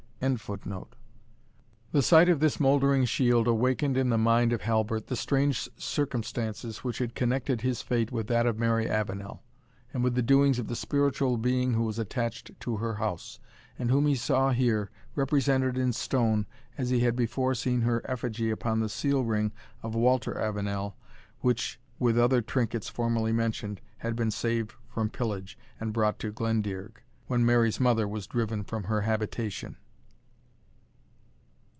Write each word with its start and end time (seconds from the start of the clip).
]The 1.91 2.01
sight 2.03 2.29
of 2.29 2.39
this 2.41 2.59
mouldering 2.59 3.05
shield 3.05 3.47
awakened 3.47 3.97
in 3.97 4.09
the 4.09 4.19
mind 4.19 4.53
of 4.53 4.61
Halbert 4.61 5.07
the 5.07 5.15
strange 5.15 5.67
circumstances 5.77 6.83
which 6.83 6.99
had 6.99 7.15
connected 7.15 7.61
his 7.61 7.81
fate 7.81 8.11
with 8.11 8.27
that 8.27 8.45
of 8.45 8.59
Mary 8.59 8.87
Avenel, 8.87 9.41
and 9.91 10.03
with 10.03 10.13
the 10.13 10.21
doings 10.21 10.59
of 10.59 10.67
the 10.67 10.75
spiritual 10.75 11.37
being 11.37 11.73
who 11.73 11.81
was 11.85 11.97
attached 11.97 12.51
to 12.59 12.77
her 12.77 12.93
house, 12.93 13.39
and 13.79 13.89
whom 13.89 14.05
he 14.05 14.13
saw 14.13 14.51
here, 14.51 14.91
represented 15.15 15.75
in 15.75 15.91
stone, 15.91 16.45
as 16.77 16.91
he 16.91 16.99
had 16.99 17.15
before 17.15 17.55
seen 17.55 17.81
her 17.81 18.03
effigy 18.05 18.51
upon 18.51 18.79
the 18.79 18.89
seal 18.89 19.23
ring 19.23 19.51
of 19.81 19.95
Walter 19.95 20.39
Avenel, 20.39 20.95
which, 21.39 21.79
with 21.97 22.19
other 22.19 22.43
trinkets 22.43 22.89
formerly 22.89 23.31
mentioned, 23.31 23.81
had 23.97 24.15
been 24.15 24.29
saved 24.29 24.71
from 24.87 25.09
pillage, 25.09 25.57
and 25.79 25.91
brought 25.93 26.19
to 26.19 26.31
Glendearg, 26.31 27.01
when 27.25 27.43
Mary's 27.43 27.79
mother 27.79 28.07
was 28.07 28.27
driven 28.27 28.63
from 28.63 28.83
her 28.83 29.01
habitation. 29.01 29.77